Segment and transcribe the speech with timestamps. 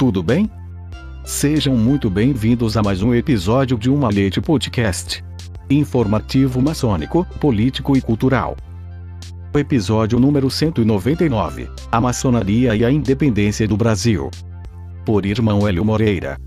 [0.00, 0.50] Tudo bem?
[1.26, 5.22] Sejam muito bem-vindos a mais um episódio de Uma Leite Podcast.
[5.68, 8.56] Informativo maçônico, político e cultural.
[9.54, 11.68] Episódio número 199.
[11.92, 14.30] A maçonaria e a independência do Brasil.
[15.04, 16.38] Por irmão Hélio Moreira.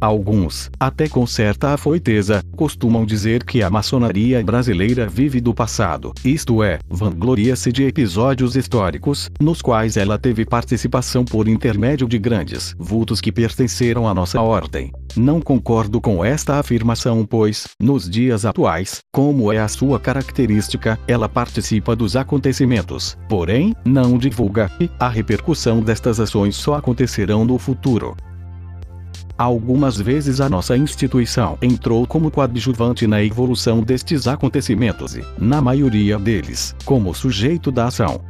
[0.00, 6.62] Alguns, até com certa afoiteza, costumam dizer que a maçonaria brasileira vive do passado, isto
[6.62, 13.20] é, vangloria-se de episódios históricos, nos quais ela teve participação por intermédio de grandes vultos
[13.20, 14.90] que pertenceram à nossa ordem.
[15.14, 21.28] Não concordo com esta afirmação, pois, nos dias atuais, como é a sua característica, ela
[21.28, 28.16] participa dos acontecimentos, porém, não divulga, e a repercussão destas ações só acontecerão no futuro.
[29.40, 36.18] Algumas vezes a nossa instituição entrou como coadjuvante na evolução destes acontecimentos e, na maioria
[36.18, 38.20] deles, como sujeito da ação.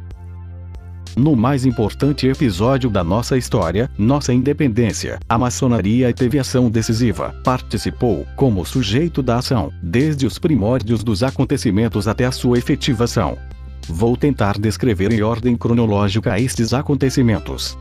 [1.17, 8.25] No mais importante episódio da nossa história, nossa independência, a maçonaria teve ação decisiva, participou,
[8.37, 13.37] como sujeito da ação, desde os primórdios dos acontecimentos até a sua efetivação.
[13.85, 17.77] Vou tentar descrever em ordem cronológica estes acontecimentos.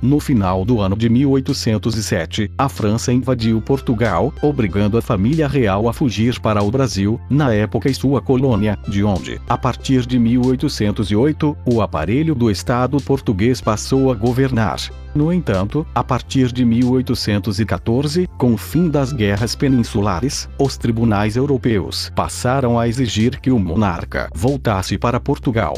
[0.00, 5.92] No final do ano de 1807, a França invadiu Portugal, obrigando a família real a
[5.92, 11.56] fugir para o Brasil, na época em sua colônia, de onde, a partir de 1808,
[11.66, 14.78] o aparelho do Estado português passou a governar.
[15.16, 22.12] No entanto, a partir de 1814, com o fim das guerras peninsulares, os tribunais europeus
[22.14, 25.74] passaram a exigir que o monarca voltasse para Portugal.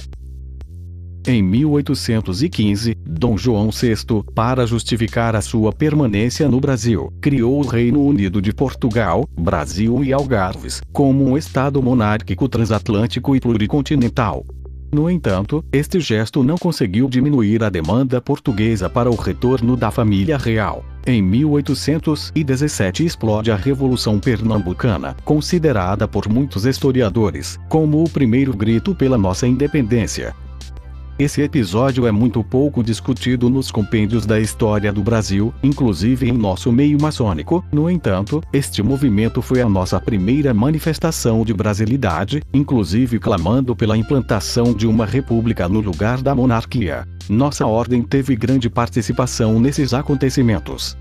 [1.26, 8.02] Em 1815, Dom João VI, para justificar a sua permanência no Brasil, criou o Reino
[8.02, 14.46] Unido de Portugal, Brasil e Algarves, como um Estado monárquico transatlântico e pluricontinental.
[14.90, 20.38] No entanto, este gesto não conseguiu diminuir a demanda portuguesa para o retorno da família
[20.38, 20.82] real.
[21.06, 29.18] Em 1817 explode a Revolução Pernambucana, considerada por muitos historiadores como o primeiro grito pela
[29.18, 30.34] nossa independência.
[31.20, 36.72] Esse episódio é muito pouco discutido nos compêndios da história do Brasil, inclusive em nosso
[36.72, 37.62] meio maçônico.
[37.70, 44.72] No entanto, este movimento foi a nossa primeira manifestação de brasilidade, inclusive clamando pela implantação
[44.72, 47.06] de uma república no lugar da monarquia.
[47.28, 50.96] Nossa ordem teve grande participação nesses acontecimentos.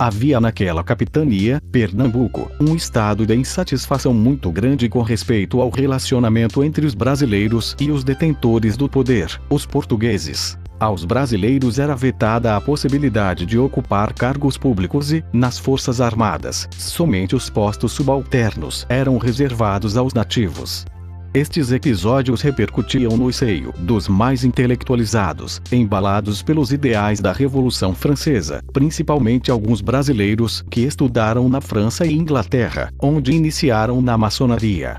[0.00, 6.86] Havia naquela capitania, Pernambuco, um estado de insatisfação muito grande com respeito ao relacionamento entre
[6.86, 10.58] os brasileiros e os detentores do poder, os portugueses.
[10.80, 17.36] Aos brasileiros era vetada a possibilidade de ocupar cargos públicos e, nas Forças Armadas, somente
[17.36, 20.86] os postos subalternos eram reservados aos nativos.
[21.32, 29.48] Estes episódios repercutiam no seio dos mais intelectualizados, embalados pelos ideais da Revolução Francesa, principalmente
[29.48, 34.96] alguns brasileiros que estudaram na França e Inglaterra, onde iniciaram na maçonaria.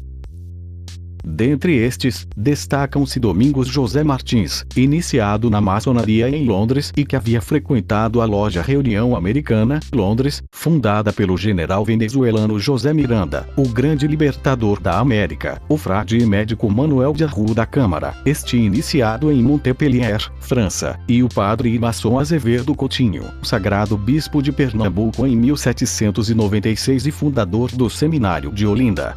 [1.24, 8.22] Dentre estes, destacam-se Domingos José Martins, iniciado na maçonaria em Londres e que havia frequentado
[8.22, 15.00] a loja Reunião Americana, Londres, fundada pelo general venezuelano José Miranda, o grande libertador da
[15.00, 21.00] América, o frade e médico Manuel de Arru da Câmara, este iniciado em Montpellier, França,
[21.08, 27.72] e o padre e maçom Azevedo Coutinho, sagrado bispo de Pernambuco em 1796 e fundador
[27.72, 29.16] do Seminário de Olinda.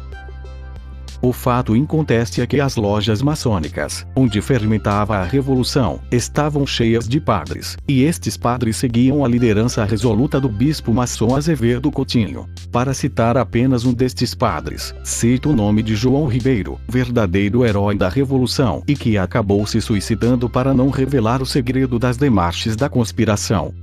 [1.21, 7.19] O fato inconteste é que as lojas maçônicas, onde fermentava a revolução, estavam cheias de
[7.19, 12.47] padres, e estes padres seguiam a liderança resoluta do bispo maçom Azevedo Coutinho.
[12.71, 18.09] Para citar apenas um destes padres, cito o nome de João Ribeiro, verdadeiro herói da
[18.09, 23.73] revolução e que acabou se suicidando para não revelar o segredo das demarches da conspiração.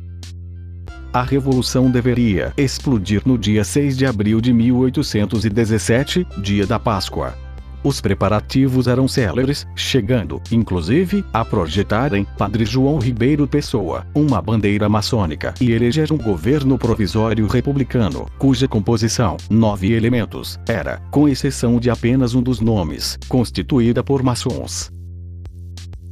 [1.12, 7.34] A revolução deveria explodir no dia 6 de abril de 1817, dia da Páscoa.
[7.84, 15.52] Os preparativos eram céleres, chegando, inclusive, a projetarem Padre João Ribeiro Pessoa, uma bandeira maçônica,
[15.60, 22.34] e eleger um governo provisório republicano, cuja composição, nove elementos, era, com exceção de apenas
[22.34, 24.90] um dos nomes, constituída por maçons.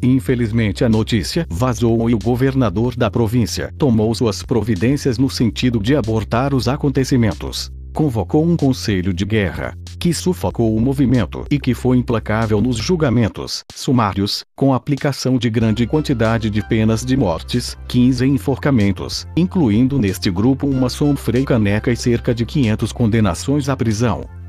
[0.02, 5.94] Infelizmente a notícia vazou e o governador da província tomou suas providências no sentido de
[5.94, 7.70] abortar os acontecimentos.
[7.92, 13.64] Convocou um conselho de guerra, que sufocou o movimento e que foi implacável nos julgamentos
[13.74, 20.66] sumários, com aplicação de grande quantidade de penas de mortes, 15 enforcamentos, incluindo neste grupo
[20.66, 24.39] uma Frei Caneca e cerca de 500 condenações à prisão.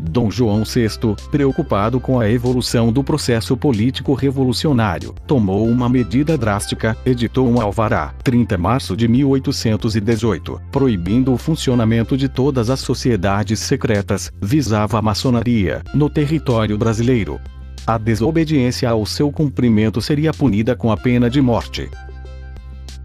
[0.00, 6.96] Dom João VI, preocupado com a evolução do processo político revolucionário, tomou uma medida drástica,
[7.04, 13.60] editou um alvará, 30 de março de 1818, proibindo o funcionamento de todas as sociedades
[13.60, 17.40] secretas, visava a maçonaria, no território brasileiro.
[17.86, 21.90] A desobediência ao seu cumprimento seria punida com a pena de morte.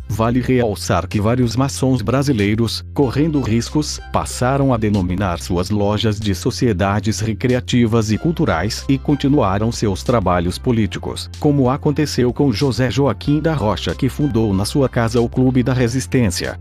[0.10, 7.20] Vale realçar que vários maçons brasileiros, correndo riscos, passaram a denominar suas lojas de sociedades
[7.20, 13.94] recreativas e culturais e continuaram seus trabalhos políticos, como aconteceu com José Joaquim da Rocha
[13.94, 16.60] que fundou na sua casa o Clube da Resistência.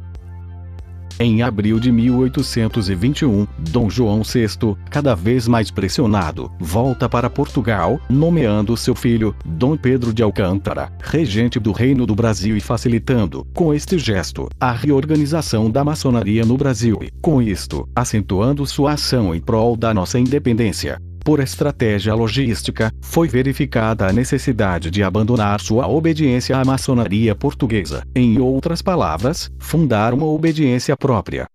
[1.18, 8.76] Em abril de 1821, Dom João VI, cada vez mais pressionado, volta para Portugal, nomeando
[8.76, 13.98] seu filho, Dom Pedro de Alcântara, regente do Reino do Brasil e facilitando, com este
[13.98, 16.98] gesto, a reorganização da maçonaria no Brasil.
[17.00, 23.26] E, com isto, acentuando sua ação em prol da nossa independência por estratégia logística, foi
[23.26, 28.04] verificada a necessidade de abandonar sua obediência à maçonaria portuguesa.
[28.14, 31.48] Em outras palavras, fundar uma obediência própria.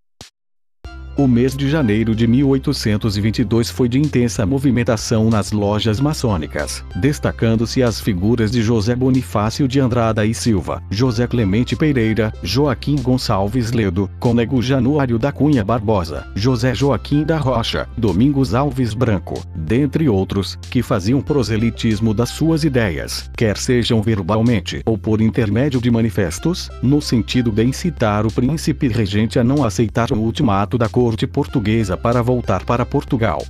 [1.14, 8.00] O mês de janeiro de 1822 foi de intensa movimentação nas lojas maçônicas, destacando-se as
[8.00, 14.62] figuras de José Bonifácio de Andrada e Silva, José Clemente Pereira, Joaquim Gonçalves Ledo, Cônego
[14.62, 21.20] Januário da Cunha Barbosa, José Joaquim da Rocha, Domingos Alves Branco, dentre outros, que faziam
[21.20, 27.62] proselitismo das suas ideias, quer sejam verbalmente ou por intermédio de manifestos, no sentido de
[27.62, 32.64] incitar o príncipe regente a não aceitar o ultimato da corte corte portuguesa para voltar
[32.64, 33.42] para Portugal.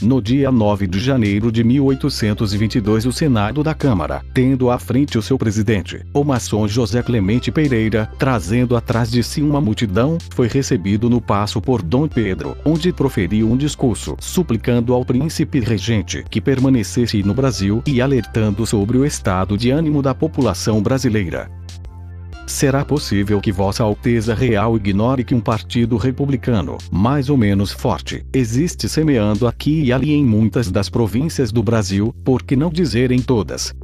[0.00, 5.22] No dia 9 de janeiro de 1822 o Senado da Câmara, tendo à frente o
[5.22, 11.10] seu presidente, o maçom José Clemente Pereira, trazendo atrás de si uma multidão, foi recebido
[11.10, 17.22] no passo por Dom Pedro, onde proferiu um discurso, suplicando ao príncipe regente que permanecesse
[17.22, 21.50] no Brasil e alertando sobre o estado de ânimo da população brasileira.
[22.46, 28.26] Será possível que Vossa Alteza Real ignore que um partido republicano, mais ou menos forte,
[28.32, 33.12] existe semeando aqui e ali em muitas das províncias do Brasil, por que não dizer
[33.12, 33.74] em todas?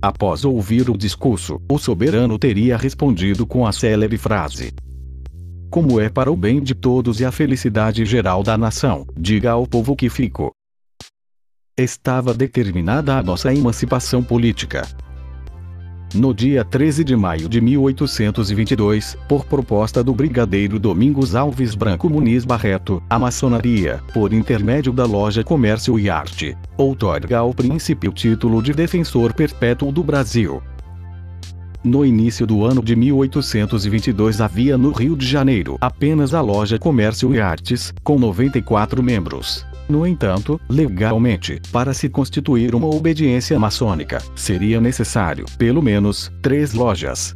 [0.00, 4.72] Após ouvir o discurso, o soberano teria respondido com a célebre frase:
[5.70, 9.66] Como é para o bem de todos e a felicidade geral da nação, diga ao
[9.66, 10.52] povo que fico.
[11.76, 14.86] Estava determinada a nossa emancipação política,
[16.14, 22.44] no dia 13 de maio de 1822, por proposta do brigadeiro Domingos Alves Branco Muniz
[22.44, 28.62] Barreto, a maçonaria, por intermédio da loja Comércio e Arte, outorga ao príncipe o título
[28.62, 30.62] de defensor perpétuo do Brasil.
[31.84, 37.32] No início do ano de 1822 havia no Rio de Janeiro apenas a loja Comércio
[37.34, 39.64] e Artes, com 94 membros.
[39.88, 47.34] No entanto, legalmente, para se constituir uma obediência maçônica, seria necessário, pelo menos, três lojas.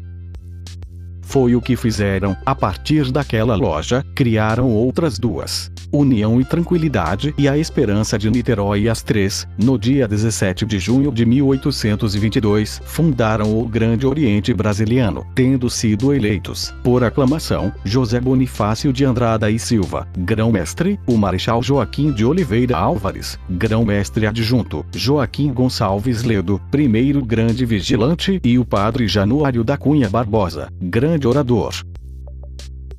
[1.22, 5.71] Foi o que fizeram, a partir daquela loja, criaram outras duas.
[5.92, 11.12] União e Tranquilidade e a Esperança de Niterói as três, no dia 17 de junho
[11.12, 19.04] de 1822, fundaram o Grande Oriente Brasiliano, tendo sido eleitos, por aclamação, José Bonifácio de
[19.04, 26.60] Andrada e Silva, grão-mestre, o Marechal Joaquim de Oliveira Álvares, grão-mestre adjunto, Joaquim Gonçalves Ledo,
[26.70, 31.74] primeiro grande vigilante e o padre Januário da Cunha Barbosa, grande orador.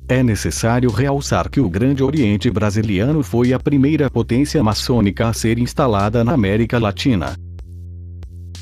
[0.06, 5.58] É necessário realçar que o Grande Oriente Brasiliano foi a primeira potência maçônica a ser
[5.58, 7.34] instalada na América Latina.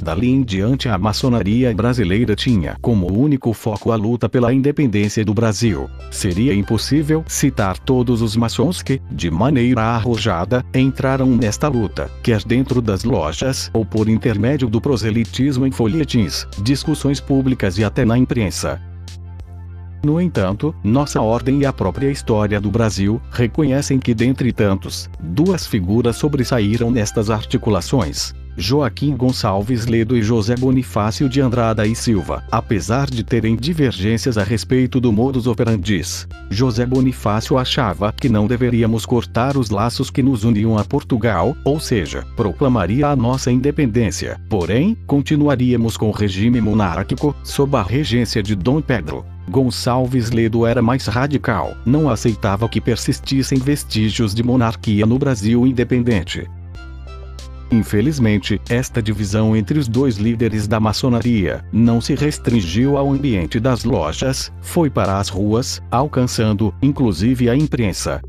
[0.01, 5.35] Dali em diante a maçonaria brasileira tinha como único foco a luta pela independência do
[5.35, 5.91] Brasil.
[6.13, 12.81] Seria impossível citar todos os maçons que, de maneira arrojada, entraram nesta luta, quer dentro
[12.81, 18.81] das lojas ou por intermédio do proselitismo em folhetins, discussões públicas e até na imprensa.
[20.03, 25.67] No entanto, nossa ordem e a própria história do Brasil reconhecem que, dentre tantos, duas
[25.67, 28.35] figuras sobressaíram nestas articulações.
[28.57, 34.43] Joaquim Gonçalves Ledo e José Bonifácio de Andrada e Silva, apesar de terem divergências a
[34.43, 36.29] respeito do modus operandis.
[36.51, 41.81] José Bonifácio achava que não deveríamos cortar os laços que nos uniam a Portugal, ou
[41.81, 44.39] seja, proclamaria a nossa independência.
[44.51, 49.25] Porém, continuaríamos com o regime monárquico, sob a regência de Dom Pedro.
[49.49, 56.49] Gonçalves Ledo era mais radical, não aceitava que persistissem vestígios de monarquia no Brasil independente.
[57.71, 63.83] Infelizmente, esta divisão entre os dois líderes da maçonaria não se restringiu ao ambiente das
[63.83, 68.21] lojas, foi para as ruas, alcançando, inclusive, a imprensa.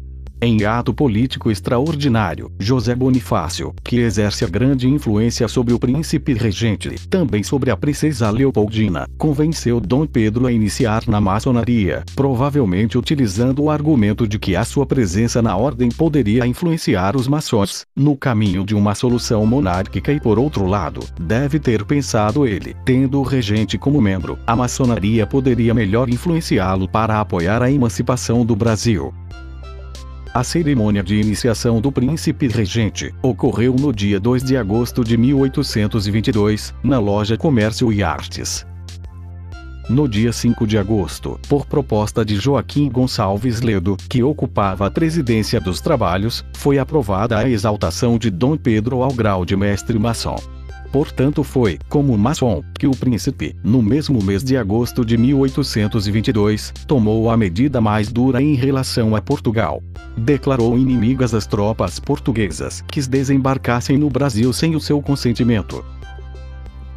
[0.45, 6.89] Em ato político extraordinário, José Bonifácio, que exerce a grande influência sobre o príncipe regente,
[7.07, 13.69] também sobre a princesa Leopoldina, convenceu Dom Pedro a iniciar na maçonaria, provavelmente utilizando o
[13.69, 18.75] argumento de que a sua presença na ordem poderia influenciar os maçons, no caminho de
[18.75, 24.01] uma solução monárquica e por outro lado, deve ter pensado ele, tendo o regente como
[24.01, 29.13] membro, a maçonaria poderia melhor influenciá-lo para apoiar a emancipação do Brasil.
[30.33, 36.73] A cerimônia de iniciação do príncipe regente ocorreu no dia 2 de agosto de 1822,
[36.83, 38.65] na loja Comércio e Artes.
[39.87, 45.61] No dia 5 de agosto, por proposta de Joaquim Gonçalves Ledo, que ocupava a presidência
[45.61, 50.37] dos trabalhos, foi aprovada a exaltação de Dom Pedro ao grau de mestre maçom.
[50.93, 57.31] Portanto foi, como maçom, que o príncipe, no mesmo mês de agosto de 1822, tomou
[57.31, 59.81] a medida mais dura em relação a Portugal.
[60.15, 65.83] Declarou inimigas as tropas portuguesas que desembarcassem no Brasil sem o seu consentimento.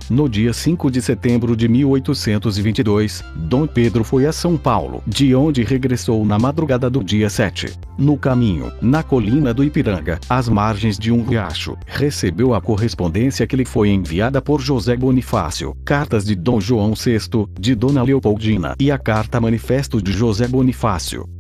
[0.08, 5.64] No dia 5 de setembro de 1822, Dom Pedro foi a São Paulo, de onde
[5.64, 7.76] regressou na madrugada do dia 7.
[7.98, 13.56] No caminho, na colina do Ipiranga, às margens de um riacho, recebeu a correspondência que
[13.56, 18.92] lhe foi enviada por José Bonifácio, cartas de Dom João VI, de Dona Leopoldina e
[18.92, 21.35] a carta manifesto de José Bonifácio.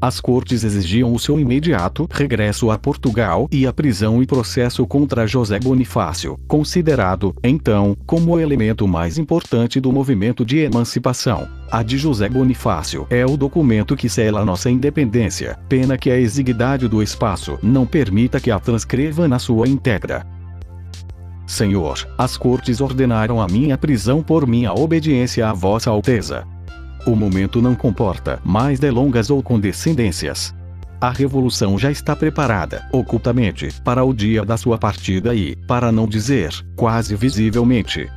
[0.00, 5.26] As cortes exigiam o seu imediato regresso a Portugal e a prisão e processo contra
[5.26, 11.48] José Bonifácio, considerado, então, como o elemento mais importante do movimento de emancipação.
[11.68, 16.86] A de José Bonifácio é o documento que sela nossa independência, pena que a exiguidade
[16.86, 20.24] do espaço não permita que a transcreva na sua íntegra.
[21.44, 26.46] Senhor, as cortes ordenaram a minha prisão por minha obediência a Vossa Alteza.
[27.08, 30.54] O momento não comporta mais delongas ou condescendências.
[31.00, 36.06] A revolução já está preparada, ocultamente, para o dia da sua partida e, para não
[36.06, 38.10] dizer, quase visivelmente.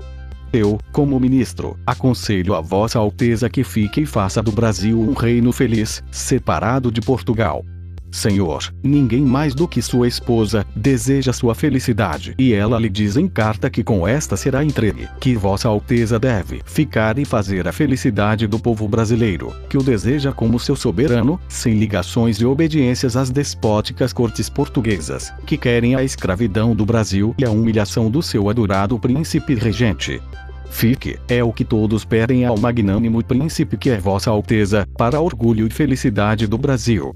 [0.52, 5.54] Eu, como ministro, aconselho a Vossa Alteza que fique e faça do Brasil um reino
[5.54, 7.64] feliz, separado de Portugal.
[8.12, 13.28] Senhor, ninguém mais do que sua esposa deseja sua felicidade, e ela lhe diz em
[13.28, 18.48] carta que com esta será entregue, que Vossa Alteza deve ficar e fazer a felicidade
[18.48, 24.12] do povo brasileiro, que o deseja como seu soberano, sem ligações e obediências às despóticas
[24.12, 29.56] cortes portuguesas, que querem a escravidão do Brasil e a humilhação do seu adorado príncipe
[29.56, 30.22] regente.
[30.70, 35.68] Fique, é o que todos pedem ao magnânimo príncipe que é Vossa Alteza, para orgulho
[35.68, 37.14] e felicidade do Brasil.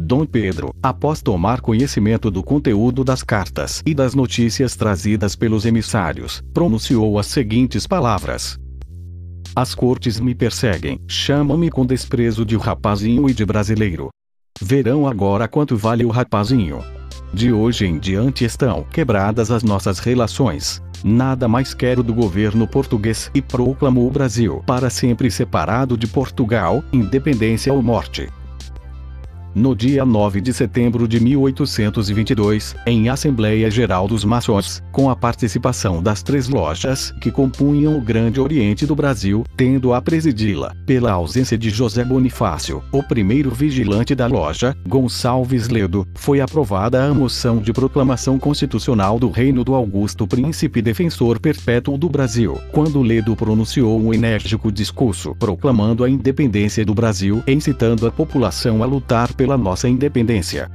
[0.00, 6.40] Dom Pedro, após tomar conhecimento do conteúdo das cartas e das notícias trazidas pelos emissários,
[6.54, 8.56] pronunciou as seguintes palavras:
[9.56, 14.08] As cortes me perseguem, chamam-me com desprezo de rapazinho e de brasileiro.
[14.62, 16.78] Verão agora quanto vale o rapazinho.
[17.34, 20.80] De hoje em diante estão quebradas as nossas relações.
[21.04, 26.84] Nada mais quero do governo português e proclamo o Brasil para sempre separado de Portugal,
[26.92, 28.28] independência ou morte.
[29.58, 36.00] No dia 9 de setembro de 1822, em Assembleia Geral dos Maçons, com a participação
[36.00, 41.58] das três lojas que compunham o Grande Oriente do Brasil, tendo a presidi-la, pela ausência
[41.58, 47.72] de José Bonifácio, o primeiro vigilante da loja, Gonçalves Ledo, foi aprovada a moção de
[47.72, 54.14] proclamação constitucional do Reino do Augusto Príncipe Defensor Perpétuo do Brasil, quando Ledo pronunciou um
[54.14, 60.70] enérgico discurso proclamando a independência do Brasil, incitando a população a lutar pela nossa independência.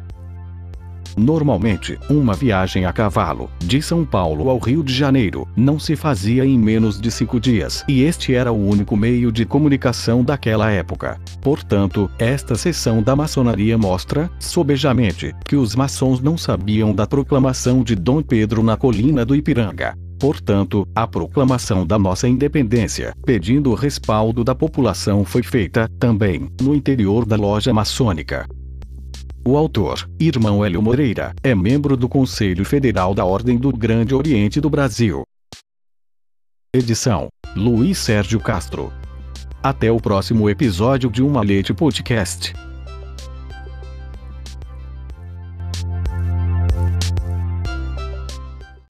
[1.15, 6.44] Normalmente, uma viagem a cavalo, de São Paulo ao Rio de Janeiro, não se fazia
[6.44, 11.22] em menos de cinco dias, e este era o único meio de comunicação daquela época.
[11.39, 17.94] Portanto, esta sessão da maçonaria mostra, sobejamente, que os maçons não sabiam da proclamação de
[17.94, 19.94] Dom Pedro na colina do Ipiranga.
[20.24, 26.74] Portanto, a proclamação da nossa independência, pedindo o respaldo da população, foi feita, também, no
[26.74, 28.48] interior da loja maçônica.
[29.45, 34.62] O autor, irmão Hélio Moreira, é membro do Conselho Federal da Ordem do Grande Oriente
[34.62, 35.23] do Brasil.
[36.73, 38.93] Edição: Luiz Sérgio Castro.
[39.62, 42.53] Até o próximo episódio de Uma Leite Podcast.